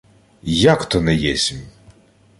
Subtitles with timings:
[0.71, 1.65] —Як то не єсмь?